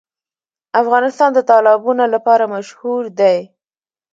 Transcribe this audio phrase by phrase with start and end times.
[0.81, 3.37] افغانستان د تالابونه لپاره مشهور دی.